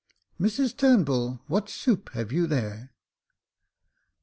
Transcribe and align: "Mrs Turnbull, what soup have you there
"Mrs 0.41 0.75
Turnbull, 0.75 1.41
what 1.45 1.69
soup 1.69 2.09
have 2.13 2.31
you 2.31 2.47
there 2.47 2.95